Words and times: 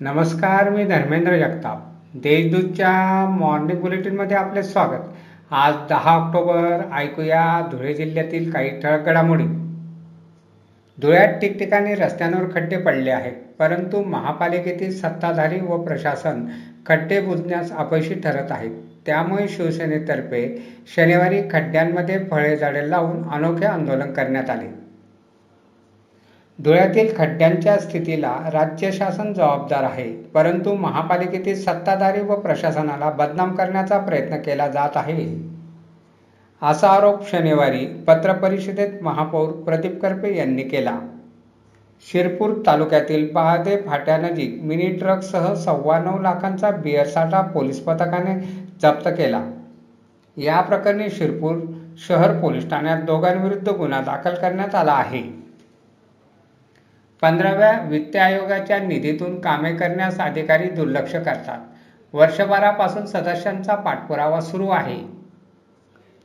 नमस्कार 0.00 0.68
मी 0.70 0.84
धर्मेंद्र 0.84 1.36
जगताप. 1.38 1.78
देशदूतच्या 2.14 2.90
मॉर्निंग 3.30 3.80
बुलेटिनमध्ये 3.80 4.36
आपले 4.36 4.62
स्वागत. 4.62 5.08
आज 5.50 5.74
दहा 5.88 6.10
ऑक्टोबर 6.10 6.80
ऐकूया 6.94 7.68
धुळे 7.72 7.94
जिल्ह्यातील 7.94 8.50
काही 8.50 8.70
ठळक 8.80 9.06
घडामोडी. 9.06 9.44
धुळ्यात 11.02 11.32
ठिकठिकाणी 11.40 11.94
रस्त्यांवर 11.94 12.44
खड्डे 12.54 12.76
पडले 12.76 13.10
आहेत 13.10 13.32
परंतु 13.58 14.04
महापालिकेतील 14.04 14.92
सत्ताधारी 14.98 15.60
व 15.60 15.82
प्रशासन 15.82 16.46
खड्डे 16.86 17.20
बुजण्यास 17.20 17.72
अपयशी 17.72 18.14
ठरत 18.14 18.52
आहेत. 18.52 18.70
त्यामुळे 19.06 19.48
शिवसेनेतर्फे 19.48 20.62
शनिवारी 20.96 21.42
खड्ड्यांमध्ये 21.52 22.18
फळे 22.30 22.56
झाडे 22.56 22.90
लावून 22.90 23.28
अनोखे 23.30 23.66
आंदोलन 23.66 24.12
करण्यात 24.12 24.50
आले. 24.50 24.87
धुळ्यातील 26.58 27.16
खड्ड्यांच्या 27.16 27.76
स्थितीला 27.78 28.34
राज्य 28.52 28.90
शासन 28.92 29.32
जबाबदार 29.32 29.82
आहे 29.82 30.12
परंतु 30.34 30.74
महापालिकेतील 30.74 31.54
सत्ताधारी 31.54 32.20
व 32.20 32.34
प्रशासनाला 32.34 33.10
बदनाम 33.10 33.54
करण्याचा 33.56 33.98
प्रयत्न 33.98 34.36
केला 34.36 34.66
जात 34.68 34.96
आहे. 34.96 35.26
असा 36.62 36.88
आरोप 36.88 37.30
शनिवारी 37.30 37.84
पत्रपरिषदेत 38.06 39.02
महापौर 39.02 39.50
प्रदीप 39.50 40.00
करपे 40.02 40.36
यांनी 40.36 40.62
केला. 40.62 40.98
शिरपूर 42.06 42.52
तालुक्यातील 42.66 43.30
बहादे 43.32 43.76
फाट्यानजीक 43.76 44.62
मिनी 44.62 44.86
ट्रकसह 44.86 45.54
सव्वा 45.54 45.98
नऊ 45.98 46.18
लाखांचा 46.18 46.70
बिअर 46.70 47.06
साठा 47.06 47.40
पोलीस 47.40 47.80
पथकाने 47.80 48.38
जप्त 48.82 49.08
केला. 49.08 49.44
या 50.36 50.60
प्रकरणी 50.60 51.10
शिरपूर 51.10 51.56
शहर 52.08 52.40
पोलीस 52.40 52.70
ठाण्यात 52.70 53.02
दोघांविरुद्ध 53.02 53.68
गुन्हा 53.68 54.00
दाखल 54.00 54.34
करण्यात 54.34 54.74
आला 54.74 54.92
आहे. 54.92 55.37
पंधराव्या 57.22 57.72
वित्त 57.80 58.16
आयोगाच्या 58.16 58.78
निधीतून 58.78 59.40
कामे 59.40 59.74
करण्यास 59.74 60.20
अधिकारी 60.20 60.70
दुर्लक्ष 60.70 61.12
करतात. 61.12 61.58
वर्षभरापासून 62.14 63.06
सदस्यांचा 63.06 63.74
पाठपुरावा 63.74 64.40
सुरू 64.40 64.68
आहे. 64.68 64.98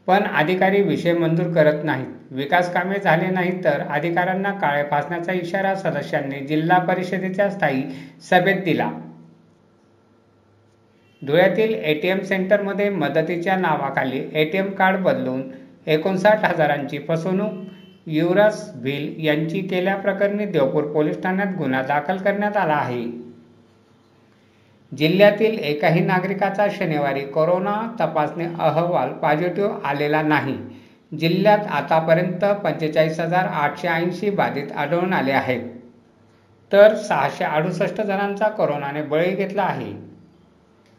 पण 0.07 0.23
अधिकारी 0.23 0.81
विषय 0.81 1.13
मंजूर 1.13 1.53
करत 1.53 1.83
नाहीत. 1.83 2.07
विकास 2.31 2.73
कामे 2.73 2.99
झाले 2.99 3.29
नाहीत 3.29 3.63
तर 3.63 3.81
अधिकाऱ्यांना 3.89 4.51
काळे 4.51 4.83
फासण्याचा 4.83 5.33
इशारा 5.33 5.75
सदस्यांनी 5.75 6.39
जिल्हा 6.39 6.79
परिषदेच्या 6.79 7.49
स्थायी 7.49 7.83
सभेत 8.29 8.63
दिला. 8.63 8.89
धुळ्यातील 11.21 11.73
एटीएम 11.73 12.19
सेंटरमध्ये 12.19 12.89
मदतीच्या 12.89 13.55
नावाखाली 13.55 14.23
एटीएम 14.33 14.69
कार्ड 14.69 14.99
बदलून 14.99 15.41
एकोणसाठ 15.87 16.45
हजारांची 16.45 16.99
फसवणूक 17.07 17.53
युवराज 18.07 18.69
भिल 18.75 19.15
यांची 19.25 19.61
केल्याप्रकरणी 19.61 20.45
देवपूर 20.45 20.83
पोलीस 20.83 21.23
ठाण्यात 21.23 21.47
गुन्हा 21.57 21.81
दाखल 21.81 22.17
करण्यात 22.17 22.57
आला 22.57 22.73
आहे. 22.73 23.03
जिल्ह्यातील 24.97 25.59
एकाही 25.59 25.99
नागरिकाचा 25.99 26.67
शनिवारी 26.71 27.21
कोरोना 27.21 27.95
तपासणी 27.99 28.45
अहवाल 28.59 29.09
पॉझिटिव्ह 29.09 29.79
आलेला 29.83 30.21
नाही. 30.21 30.57
जिल्ह्यात 31.19 31.57
आतापर्यंत 31.69 32.45
पंचेचाळीस 32.45 33.19
हजार 33.19 33.45
आठशे 33.45 33.87
ऐंशी 33.87 34.29
बाधित 34.29 34.71
आढळून 34.71 35.13
आले 35.13 35.31
आहेत. 35.31 35.61
तर 36.71 36.95
सहाशे 36.95 37.43
अडुसष्ट 37.43 38.01
जणांचा 38.01 38.47
कोरोनाने 38.47 39.01
बळी 39.01 39.31
घेतला 39.31 39.63
आहे. 39.63 39.93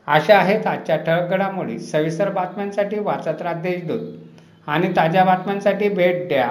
अशा 0.07 0.39
आहेत 0.39 0.67
आजच्या 0.67 0.97
ठळक 0.97 1.31
घडामोडी. 1.31 1.79
सविस्तर 1.79 2.31
बातम्यांसाठी 2.31 2.99
वाचत 2.99 3.43
राहा 3.43 3.61
देशदूत. 3.61 4.13
आणि 4.67 4.89
ताज्या 4.97 5.25
बातम्यांसाठी 5.25 5.89
भेट 5.89 6.29
द्या. 6.29 6.51